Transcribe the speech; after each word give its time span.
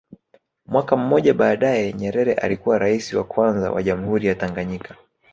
Mwaka 0.65 0.95
mmoja 0.97 1.33
baadae 1.33 1.93
Nyerere 1.93 2.33
alikuwa 2.33 2.77
raisi 2.77 3.15
wa 3.15 3.23
kwanza 3.23 3.71
wa 3.71 3.83
jamhuri 3.83 4.27
ya 4.27 4.35
Tanganyika 4.35 4.95